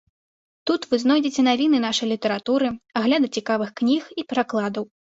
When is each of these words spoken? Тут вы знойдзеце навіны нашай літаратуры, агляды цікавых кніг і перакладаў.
Тут 0.69 0.87
вы 0.93 0.99
знойдзеце 1.03 1.45
навіны 1.49 1.83
нашай 1.85 2.11
літаратуры, 2.15 2.73
агляды 3.03 3.35
цікавых 3.39 3.69
кніг 3.83 4.13
і 4.19 4.31
перакладаў. 4.33 4.95